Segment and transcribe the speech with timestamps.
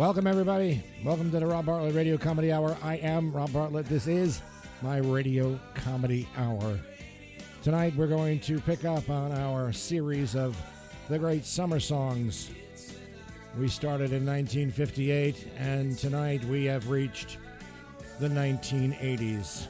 [0.00, 0.82] Welcome, everybody.
[1.04, 2.74] Welcome to the Rob Bartlett Radio Comedy Hour.
[2.82, 3.84] I am Rob Bartlett.
[3.84, 4.40] This is
[4.80, 6.80] my Radio Comedy Hour.
[7.62, 10.56] Tonight, we're going to pick up on our series of
[11.10, 12.50] the great summer songs.
[13.58, 17.36] We started in 1958, and tonight we have reached
[18.20, 19.66] the 1980s.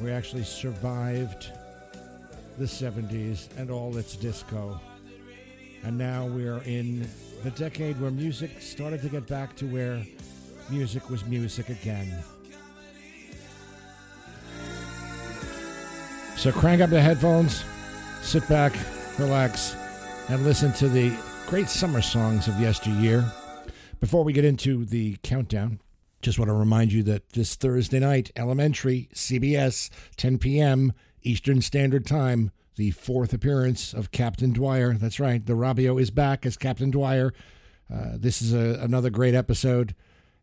[0.00, 1.52] We actually survived
[2.58, 4.80] the 70s and all its disco.
[5.84, 7.08] And now we are in
[7.42, 10.04] the decade where music started to get back to where
[10.70, 12.22] music was music again.
[16.36, 17.64] So crank up the headphones,
[18.20, 18.72] sit back,
[19.18, 19.74] relax,
[20.28, 23.24] and listen to the great summer songs of yesteryear.
[23.98, 25.80] Before we get into the countdown,
[26.20, 30.92] just want to remind you that this Thursday night, Elementary, CBS, 10 p.m.
[31.22, 34.94] Eastern Standard Time, the fourth appearance of Captain Dwyer.
[34.94, 37.32] That's right, the Robio is back as Captain Dwyer.
[37.92, 39.94] Uh, this is a, another great episode.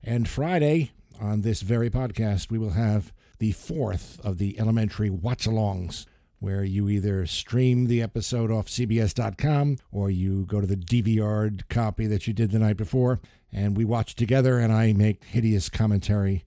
[0.04, 5.46] And Friday, on this very podcast, we will have the fourth of the elementary watch
[5.48, 6.06] alongs,
[6.40, 12.08] where you either stream the episode off CBS.com or you go to the DVR copy
[12.08, 13.20] that you did the night before,
[13.52, 16.46] and we watch together, and I make hideous commentary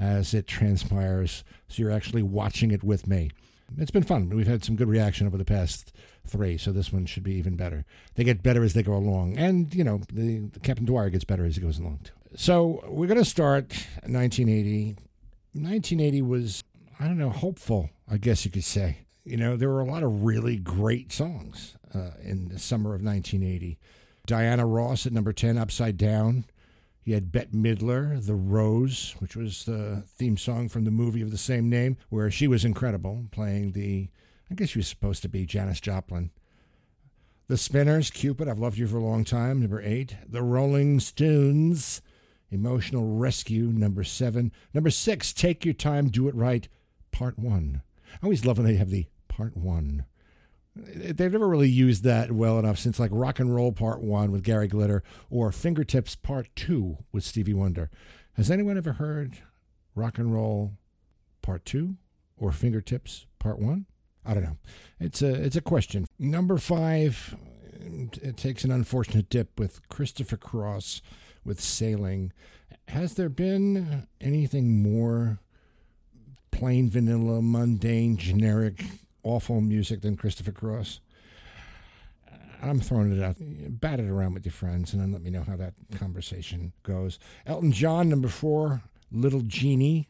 [0.00, 1.44] as it transpires.
[1.68, 3.30] So you're actually watching it with me
[3.76, 4.30] it's been fun.
[4.30, 5.92] We've had some good reaction over the past
[6.26, 7.84] three, so this one should be even better.
[8.14, 11.24] They get better as they go along, and you know the, the Captain Dwyer gets
[11.24, 12.12] better as he goes along too.
[12.36, 13.72] So we're going to start
[14.04, 14.96] 1980.
[15.54, 16.64] 1980 was
[17.00, 18.98] I don't know hopeful, I guess you could say.
[19.24, 23.02] You know there were a lot of really great songs uh, in the summer of
[23.02, 23.78] 1980.
[24.26, 26.44] Diana Ross at number 10, Upside Down.
[27.08, 31.30] You had Bette Midler, The Rose, which was the theme song from the movie of
[31.30, 34.10] the same name, where she was incredible, playing the,
[34.50, 36.32] I guess she was supposed to be Janis Joplin.
[37.46, 40.18] The Spinners, Cupid, I've loved you for a long time, number eight.
[40.28, 42.02] The Rolling Stones,
[42.50, 44.52] Emotional Rescue, number seven.
[44.74, 46.68] Number six, Take Your Time, Do It Right,
[47.10, 47.80] part one.
[48.20, 50.04] I always love when they have the part one
[50.94, 54.42] they've never really used that well enough since like rock and roll part one with
[54.42, 57.90] Gary Glitter or fingertips part two with Stevie Wonder.
[58.34, 59.38] Has anyone ever heard
[59.94, 60.74] rock and roll
[61.42, 61.96] part two
[62.36, 63.86] or fingertips part one?
[64.24, 64.58] I don't know.
[65.00, 66.06] It's a it's a question.
[66.18, 67.36] Number five,
[68.22, 71.02] it takes an unfortunate dip with Christopher Cross
[71.44, 72.32] with sailing.
[72.88, 75.38] Has there been anything more
[76.50, 78.84] plain vanilla, mundane, generic
[79.22, 81.00] awful music than Christopher Cross.
[82.62, 83.36] I'm throwing it out.
[83.38, 87.18] Bat it around with your friends and then let me know how that conversation goes.
[87.46, 90.08] Elton John, number four, Little Jeannie.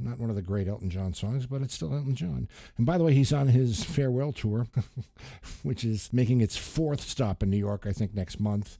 [0.00, 2.48] Not one of the great Elton John songs, but it's still Elton John.
[2.76, 4.68] And by the way, he's on his farewell tour,
[5.62, 8.78] which is making its fourth stop in New York, I think, next month.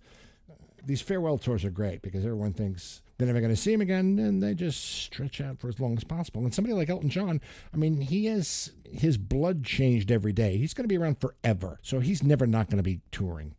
[0.84, 4.18] These farewell tours are great because everyone thinks they're never going to see him again,
[4.20, 6.44] and they just stretch out for as long as possible.
[6.44, 7.40] And somebody like Elton John,
[7.74, 10.56] I mean, he has his blood changed every day.
[10.56, 13.56] He's going to be around forever, so he's never not going to be touring.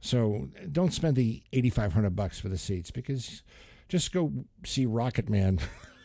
[0.00, 3.42] So don't spend the eighty five hundred bucks for the seats because
[3.88, 4.30] just go
[4.64, 5.58] see Rocket Man,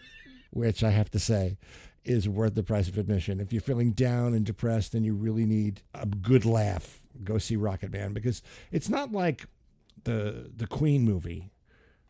[0.52, 1.58] which I have to say
[2.06, 3.42] is worth the price of admission.
[3.42, 7.58] If you're feeling down and depressed and you really need a good laugh, go see
[7.58, 9.48] Rocket Man because it's not like
[10.06, 11.50] the the Queen movie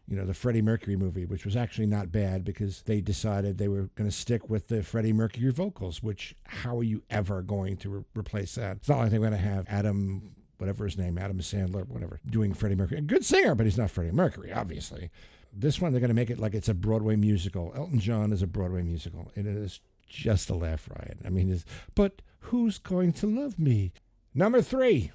[0.07, 3.69] you know, the Freddie Mercury movie, which was actually not bad because they decided they
[3.69, 7.77] were going to stick with the Freddie Mercury vocals, which how are you ever going
[7.77, 8.77] to re- replace that?
[8.77, 12.53] It's not like they're going to have Adam, whatever his name, Adam Sandler, whatever, doing
[12.53, 12.99] Freddie Mercury.
[12.99, 15.09] A good singer, but he's not Freddie Mercury, obviously.
[15.53, 17.71] This one, they're going to make it like it's a Broadway musical.
[17.75, 19.31] Elton John is a Broadway musical.
[19.35, 21.19] It is just a laugh riot.
[21.25, 21.63] I mean, it's,
[21.95, 23.93] but who's going to love me?
[24.33, 25.11] Number three,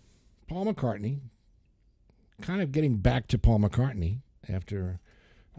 [0.48, 1.20] Paul McCartney.
[2.40, 5.00] Kind of getting back to Paul McCartney after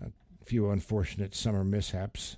[0.01, 0.11] a
[0.43, 2.37] few unfortunate summer mishaps,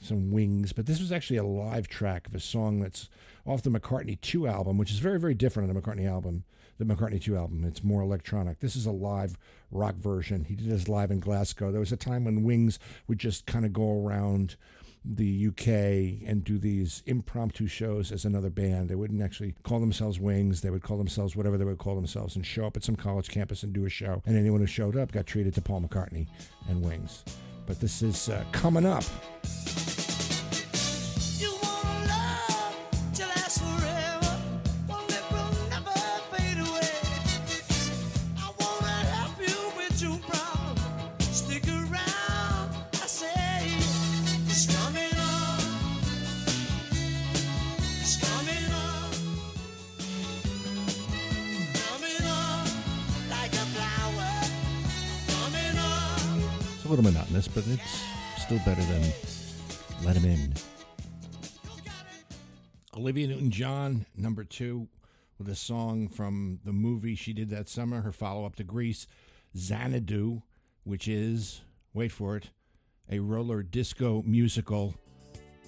[0.00, 0.72] some wings.
[0.72, 3.08] But this was actually a live track of a song that's
[3.46, 6.44] off the McCartney 2 album, which is very, very different on the McCartney album,
[6.78, 7.64] the McCartney 2 album.
[7.64, 8.60] It's more electronic.
[8.60, 9.38] This is a live
[9.70, 10.44] rock version.
[10.44, 11.70] He did this live in Glasgow.
[11.70, 14.56] There was a time when Wings would just kind of go around
[15.04, 18.88] the UK and do these impromptu shows as another band.
[18.88, 20.60] They wouldn't actually call themselves Wings.
[20.60, 23.28] They would call themselves whatever they would call themselves and show up at some college
[23.28, 24.22] campus and do a show.
[24.26, 26.28] And anyone who showed up got treated to Paul McCartney
[26.68, 27.24] and Wings.
[27.66, 29.04] But this is uh, coming up.
[56.92, 58.04] Little monotonous, but it's
[58.36, 59.10] still better than
[60.04, 60.52] Let Him In.
[62.94, 64.88] Olivia Newton John, number two,
[65.38, 69.06] with a song from the movie she did that summer, her follow up to Grease,
[69.56, 70.42] Xanadu,
[70.84, 71.62] which is,
[71.94, 72.50] wait for it,
[73.10, 74.94] a roller disco musical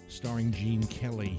[0.09, 1.39] starring Gene Kelly.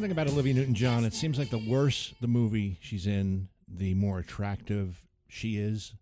[0.00, 3.48] One thing about Olivia Newton John, it seems like the worse the movie she's in,
[3.68, 5.92] the more attractive she is.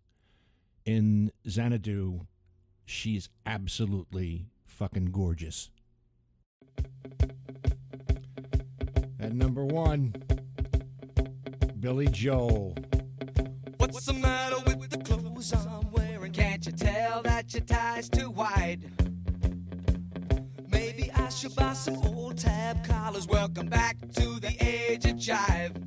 [0.85, 2.21] In Xanadu,
[2.85, 5.69] she's absolutely fucking gorgeous.
[9.19, 10.15] At number one,
[11.77, 12.77] Billy Joel.
[13.79, 16.31] What's the matter with the clothes I'm wearing?
[16.31, 18.89] Can't you tell that your tie's too wide?
[21.29, 23.27] I should buy some old tab collars.
[23.27, 25.77] Welcome back to the age of jive.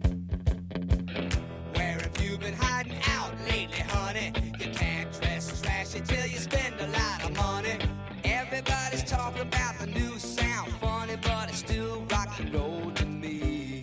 [1.75, 4.33] Where have you been hiding out lately, honey?
[4.61, 7.77] You can't dress as flashy till you spend a lot of money.
[8.23, 13.83] Everybody's talking about the new sound, funny, but it's still rock and roll to me.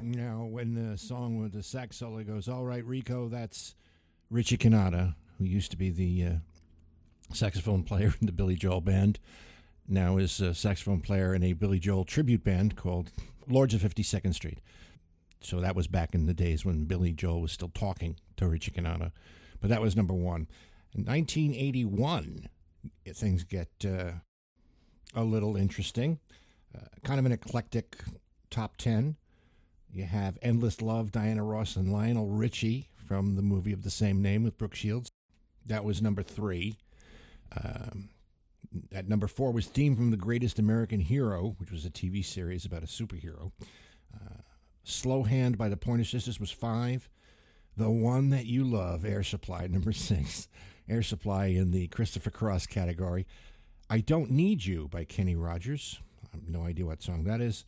[0.00, 3.74] Now, when the song with the sax solo goes, "All right, Rico," that's
[4.30, 6.36] Richie Cannata, who used to be the uh,
[7.34, 9.18] saxophone player in the Billy Joel band.
[9.86, 13.10] Now is a saxophone player in a Billy Joel tribute band called
[13.48, 14.60] Lords of 52nd Street.
[15.40, 18.70] So that was back in the days when Billy Joel was still talking to Richie
[18.70, 19.12] Cannata.
[19.60, 20.48] But that was number one.
[20.94, 22.48] In 1981,
[23.12, 24.12] things get uh,
[25.14, 26.18] a little interesting.
[26.74, 28.02] Uh, kind of an eclectic
[28.50, 29.16] top 10.
[29.92, 34.22] You have Endless Love, Diana Ross, and Lionel Richie from the movie of the same
[34.22, 35.10] name with Brooke Shields.
[35.66, 36.78] That was number three.
[37.62, 38.08] Um,
[38.92, 42.64] at number four was Theme from the Greatest American Hero, which was a TV series
[42.64, 43.52] about a superhero.
[44.14, 44.42] Uh,
[44.82, 47.08] Slow Hand by the Pointer Sisters was five.
[47.76, 50.48] The One That You Love, Air Supply, number six.
[50.88, 53.26] Air Supply in the Christopher Cross category.
[53.88, 56.00] I Don't Need You by Kenny Rogers.
[56.24, 57.64] I have no idea what song that is.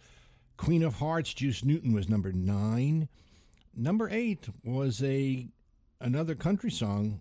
[0.56, 3.08] Queen of Hearts, Juice Newton was number nine.
[3.74, 5.48] Number eight was a
[6.00, 7.20] another country song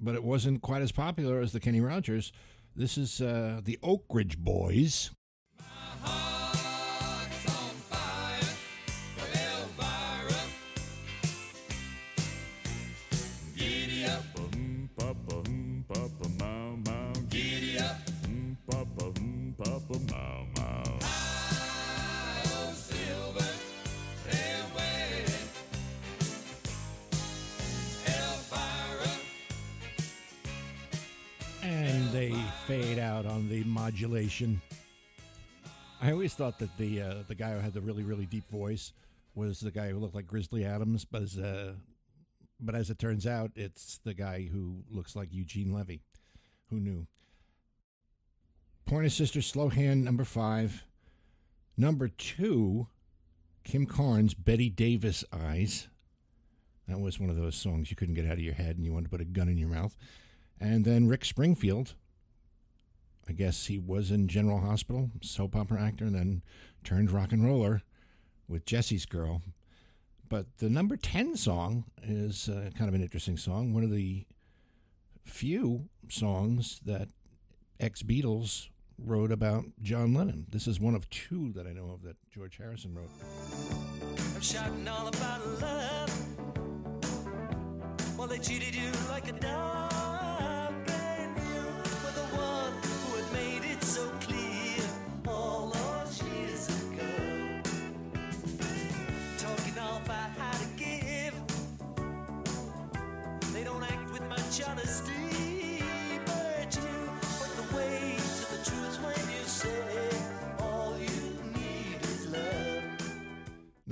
[0.00, 2.32] but it wasn't quite as popular as the Kenny Rogers.
[2.76, 5.10] This is uh, the Oak Ridge Boys.
[33.18, 34.62] Out on the modulation.
[36.00, 38.92] I always thought that the uh, the guy who had the really really deep voice
[39.34, 41.72] was the guy who looked like Grizzly Adams, but as, uh,
[42.60, 46.00] but as it turns out, it's the guy who looks like Eugene Levy.
[46.70, 47.08] Who knew?
[48.86, 50.84] Pointer Sister Slow Hand number five.
[51.76, 52.86] Number two,
[53.64, 55.88] Kim Carnes, Bette Davis Eyes.
[56.86, 58.92] That was one of those songs you couldn't get out of your head and you
[58.92, 59.96] wanted to put a gun in your mouth.
[60.60, 61.94] And then Rick Springfield,
[63.28, 66.42] I guess he was in General Hospital, soap opera actor, and then
[66.82, 67.82] turned rock and roller
[68.48, 69.42] with Jesse's Girl.
[70.28, 73.74] But the number 10 song is uh, kind of an interesting song.
[73.74, 74.26] One of the
[75.24, 77.08] few songs that
[77.78, 78.68] ex Beatles
[78.98, 80.46] wrote about John Lennon.
[80.50, 83.10] This is one of two that I know of that George Harrison wrote.
[84.34, 86.26] I'm shouting all about love.
[88.18, 89.97] Well, they cheated you like a dog.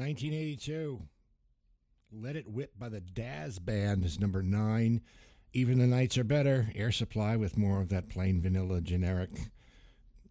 [0.06, 1.02] 1982.
[2.12, 5.02] Let It Whip by the Dazz Band is number nine.
[5.52, 6.72] Even the Nights Are Better.
[6.74, 9.30] Air Supply with more of that plain vanilla generic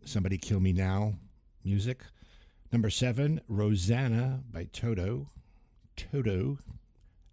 [0.03, 1.13] Somebody Kill Me Now
[1.63, 2.01] music.
[2.73, 5.29] Number seven, Rosanna by Toto.
[5.95, 6.57] Toto.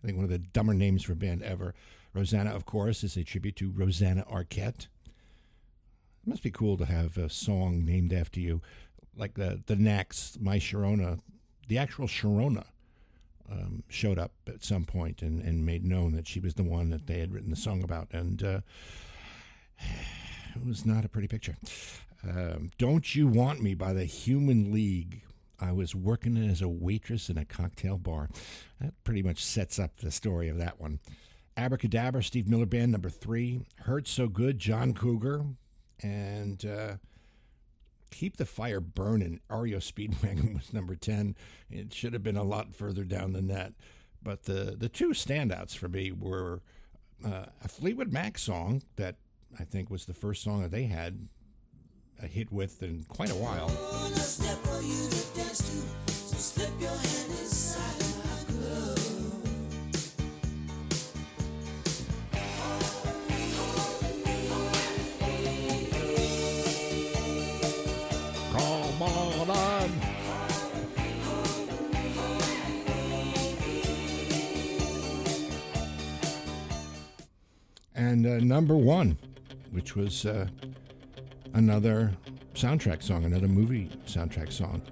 [0.02, 1.74] I think one of the dumber names for a band ever.
[2.14, 4.86] Rosanna, of course, is a tribute to Rosanna Arquette.
[6.24, 8.60] It must be cool to have a song named after you,
[9.16, 11.20] like the the Knack's, My Sharona,
[11.68, 12.64] the actual Sharona.
[13.50, 16.88] Um, showed up at some point and, and made known that she was the one
[16.88, 18.08] that they had written the song about.
[18.10, 18.60] And uh,
[19.78, 21.56] it was not a pretty picture.
[22.26, 25.22] Um, Don't You Want Me by the Human League.
[25.60, 28.30] I was working as a waitress in a cocktail bar.
[28.80, 31.00] That pretty much sets up the story of that one.
[31.56, 33.66] Abracadabra, Steve Miller Band, number three.
[33.80, 35.44] Hurt So Good, John Cougar.
[36.02, 36.94] And uh,
[38.10, 41.34] Keep the Fire Burning, REO Speedwagon was number 10.
[41.70, 43.72] It should have been a lot further down than that.
[44.22, 46.60] But the, the two standouts for me were
[47.24, 49.16] uh, a Fleetwood Mac song that
[49.58, 51.28] I think was the first song that they had
[52.22, 53.68] a hit with in quite a while.
[53.68, 54.12] Come
[78.12, 79.16] And uh, number one,
[79.70, 80.46] which was uh,
[81.54, 82.12] another
[82.52, 84.82] soundtrack song, another movie soundtrack song.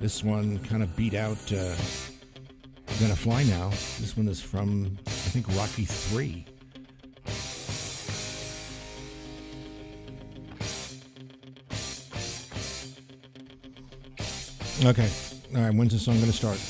[0.00, 1.74] This one kind of beat out uh,
[3.00, 3.70] Gonna Fly Now.
[3.98, 6.46] This one is from, I think, Rocky 3.
[14.84, 15.10] Okay.
[15.56, 15.74] All right.
[15.74, 16.60] When's the song going to start?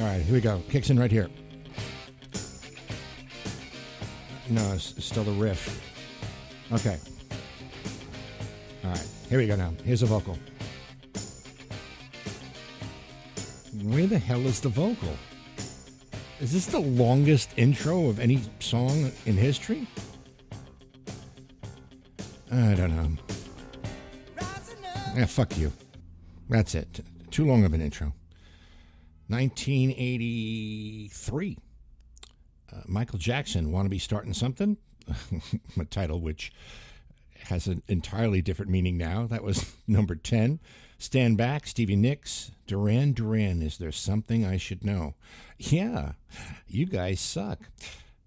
[0.00, 0.20] All right.
[0.20, 0.60] Here we go.
[0.68, 1.28] Kicks in right here.
[4.48, 5.82] No, it's, still the riff.
[6.72, 6.98] Okay.
[8.84, 9.06] All right.
[9.28, 9.72] Here we go now.
[9.84, 10.38] Here's the vocal.
[13.82, 15.16] Where the hell is the vocal?
[16.40, 19.86] Is this the longest intro of any song in history?
[22.52, 23.10] I don't know.
[25.16, 25.72] Yeah, fuck you.
[26.48, 27.00] That's it.
[27.30, 28.12] Too long of an intro.
[29.28, 31.58] 1983.
[32.72, 34.76] Uh, Michael Jackson, Want to Be Starting Something?
[35.80, 36.52] a title which
[37.44, 39.26] has an entirely different meaning now.
[39.26, 40.58] That was number 10.
[40.98, 45.14] Stand Back, Stevie Nicks, Duran Duran, Is There Something I Should Know?
[45.58, 46.12] Yeah,
[46.66, 47.60] you guys suck.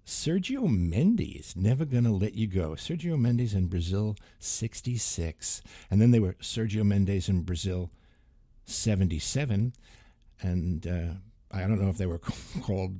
[0.05, 2.71] Sergio Mendes, Never Gonna Let You Go.
[2.71, 5.61] Sergio Mendes in Brazil, 66.
[5.91, 7.91] And then they were Sergio Mendes in Brazil,
[8.65, 9.73] 77.
[10.41, 11.13] And uh,
[11.51, 12.21] I don't know if they were
[12.61, 12.97] called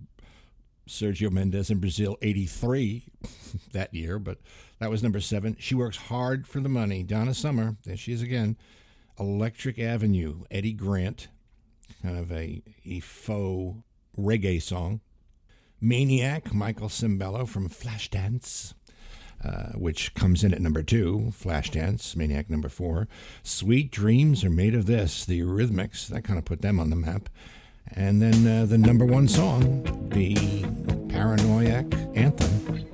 [0.90, 3.06] Sergio Mendes in Brazil, 83
[3.74, 4.40] that year, but
[4.80, 5.56] that was number seven.
[5.60, 7.04] She works hard for the money.
[7.04, 8.58] Donna Summer, there she is again.
[9.20, 11.28] Electric Avenue, Eddie Grant,
[12.02, 13.78] kind of a, a faux
[14.18, 15.02] reggae song.
[15.82, 18.74] Maniac, Michael Sembello from Flashdance,
[19.44, 21.32] uh, which comes in at number two.
[21.32, 23.08] Flashdance, Maniac number four.
[23.44, 26.08] Sweet Dreams are made of this, the Eurythmics.
[26.08, 27.30] That kind of put them on the map.
[27.96, 30.36] And then uh, the number one song, the
[31.10, 32.89] Paranoiac Anthem.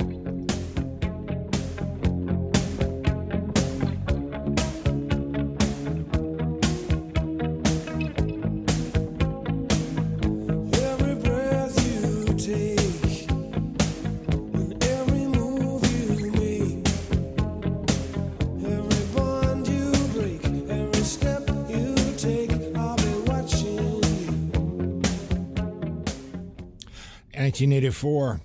[27.55, 28.41] 1984,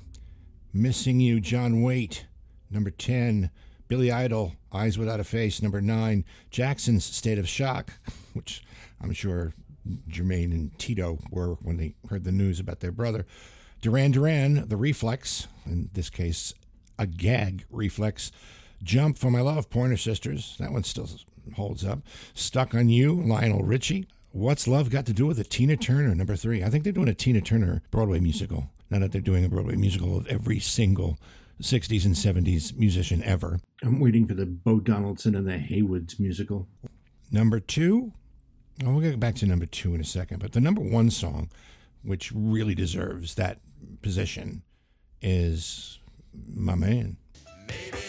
[0.72, 2.26] Missing You, John Waite.
[2.70, 3.50] Number 10,
[3.88, 5.60] Billy Idol, Eyes Without a Face.
[5.60, 7.94] Number 9, Jackson's State of Shock,
[8.34, 8.62] which
[9.02, 9.52] I'm sure
[10.08, 13.26] Jermaine and Tito were when they heard the news about their brother.
[13.82, 16.54] Duran Duran, The Reflex, in this case,
[16.96, 18.30] a gag reflex.
[18.80, 20.54] Jump for My Love, Pointer Sisters.
[20.60, 21.08] That one still
[21.56, 21.98] holds up.
[22.32, 24.06] Stuck on You, Lionel Richie.
[24.30, 25.50] What's Love Got to Do with it?
[25.50, 26.62] Tina Turner, number three.
[26.62, 28.70] I think they're doing a Tina Turner Broadway musical.
[28.90, 31.18] Now that they're doing a Broadway musical of every single
[31.62, 33.60] 60s and 70s musician ever.
[33.82, 36.68] I'm waiting for the Bo Donaldson and the Heywoods musical.
[37.30, 38.12] Number two,
[38.84, 41.50] oh, we'll get back to number two in a second, but the number one song,
[42.02, 43.60] which really deserves that
[44.02, 44.62] position,
[45.22, 45.98] is
[46.48, 47.18] My Man.
[47.68, 47.99] Maybe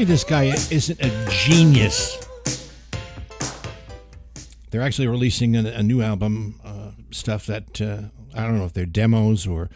[0.00, 2.26] me this guy isn't a genius.
[4.70, 8.04] they're actually releasing a, a new album, uh, stuff that uh,
[8.34, 9.68] I don't know if they're demos or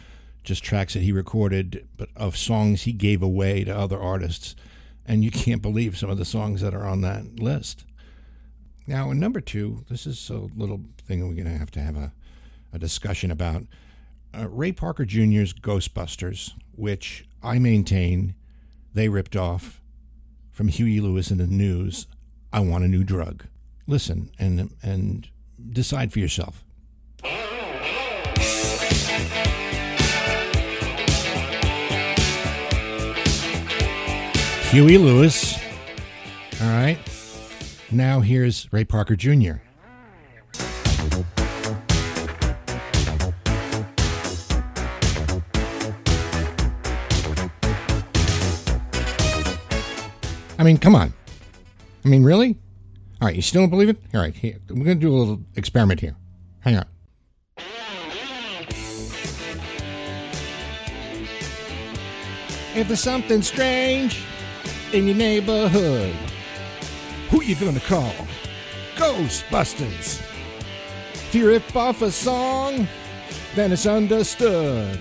[0.43, 4.55] just tracks that he recorded, but of songs he gave away to other artists.
[5.05, 7.85] And you can't believe some of the songs that are on that list.
[8.87, 11.97] Now, in number two, this is a little thing we're going to have to have
[11.97, 12.13] a,
[12.73, 13.63] a discussion about.
[14.35, 18.33] Uh, Ray Parker Jr.'s Ghostbusters, which I maintain
[18.91, 19.81] they ripped off
[20.55, 22.07] from Huey Lewis in the news.
[22.53, 23.45] I want a new drug.
[23.87, 25.27] Listen and and
[25.69, 26.63] decide for yourself.
[34.71, 35.57] Huey Lewis.
[36.61, 36.97] All right.
[37.91, 39.55] Now here's Ray Parker Jr.
[50.65, 51.13] mean, come on.
[52.03, 52.57] I mean, really?
[53.21, 53.97] All right, you still don't believe it?
[54.13, 56.15] All right, here, we're going to do a little experiment here.
[56.59, 56.85] Hang on.
[62.75, 64.21] If there's something strange
[64.91, 66.13] in your neighborhood,
[67.29, 68.13] who you gonna call?
[68.95, 70.21] Ghostbusters.
[71.13, 72.87] If you rip off a song,
[73.55, 74.99] then it's understood.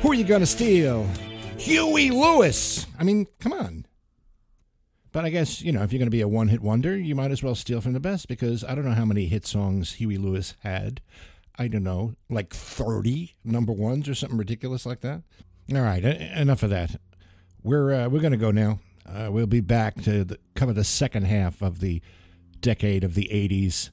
[0.00, 1.06] Who are you gonna steal?
[1.58, 2.86] Huey Lewis.
[2.98, 3.84] I mean, come on.
[5.12, 7.14] But I guess, you know, if you're going to be a one hit wonder, you
[7.14, 9.94] might as well steal from the best because I don't know how many hit songs
[9.94, 11.00] Huey Lewis had.
[11.58, 15.22] I don't know, like 30 number ones or something ridiculous like that.
[15.74, 16.96] All right, enough of that.
[17.62, 18.78] We're uh, we're going to go now.
[19.06, 22.00] Uh, we'll be back to the, cover the second half of the
[22.60, 23.90] decade of the 80s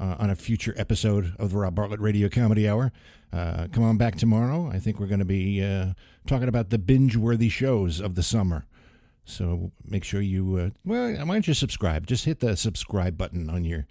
[0.00, 2.92] uh, on a future episode of the Rob Bartlett Radio Comedy Hour.
[3.32, 4.70] Uh, come on back tomorrow.
[4.72, 5.94] I think we're going to be uh,
[6.26, 8.66] talking about the binge worthy shows of the summer.
[9.24, 12.06] So make sure you uh, well, why don't you subscribe?
[12.06, 13.86] Just hit the subscribe button on your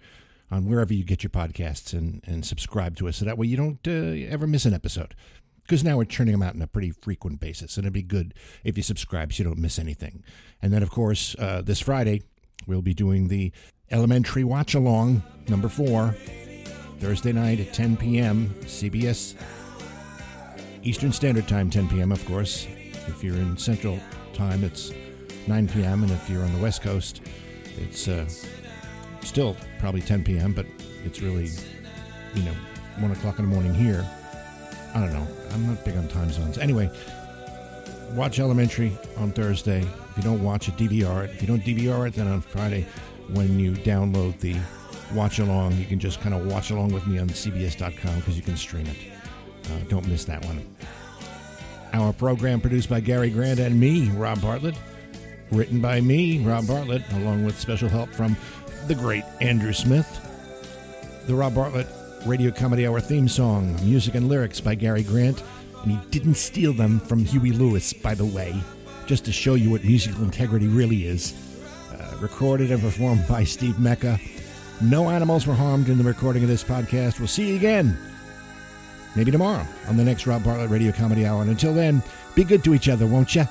[0.50, 3.56] on wherever you get your podcasts and and subscribe to us, so that way you
[3.56, 5.14] don't uh, ever miss an episode.
[5.62, 8.34] Because now we're churning them out on a pretty frequent basis, and it'd be good
[8.64, 10.22] if you subscribe so you don't miss anything.
[10.60, 12.22] And then, of course, uh, this Friday
[12.66, 13.50] we'll be doing the
[13.90, 16.14] Elementary Watch Along number four,
[16.98, 18.54] Thursday night at 10 p.m.
[18.62, 19.34] CBS
[20.82, 22.12] Eastern Standard Time, 10 p.m.
[22.12, 22.66] Of course.
[23.06, 23.98] If you're in Central
[24.34, 24.92] Time, it's
[25.46, 26.02] 9 p.m.
[26.02, 27.22] And if you're on the West Coast,
[27.78, 28.26] it's uh,
[29.20, 30.66] still probably 10 p.m., but
[31.04, 31.50] it's really,
[32.34, 32.54] you know,
[32.98, 34.06] 1 o'clock in the morning here.
[34.94, 35.26] I don't know.
[35.52, 36.58] I'm not big on time zones.
[36.58, 36.90] Anyway,
[38.12, 39.80] watch Elementary on Thursday.
[39.80, 41.30] If you don't watch it, DVR it.
[41.30, 42.86] If you don't DVR it, then on Friday,
[43.32, 44.56] when you download the
[45.12, 48.42] watch along, you can just kind of watch along with me on CBS.com because you
[48.42, 48.96] can stream it.
[49.66, 50.64] Uh, don't miss that one.
[51.92, 54.74] Our program produced by Gary Grant and me, Rob Bartlett.
[55.50, 58.36] Written by me, Rob Bartlett, along with special help from
[58.86, 60.08] the great Andrew Smith.
[61.26, 61.86] The Rob Bartlett
[62.26, 65.42] Radio Comedy Hour theme song, music and lyrics by Gary Grant.
[65.82, 68.54] And he didn't steal them from Huey Lewis, by the way,
[69.06, 71.34] just to show you what musical integrity really is.
[71.92, 74.18] Uh, recorded and performed by Steve Mecca.
[74.82, 77.18] No animals were harmed in the recording of this podcast.
[77.18, 77.96] We'll see you again
[79.16, 81.42] maybe tomorrow on the next Rob Bartlett Radio Comedy Hour.
[81.42, 82.02] And until then,
[82.34, 83.44] be good to each other, won't you?